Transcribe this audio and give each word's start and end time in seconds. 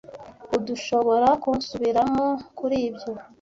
Urdushoborakunsubiramo 0.53 2.25
kuri 2.57 2.77
ibyo. 2.89 3.11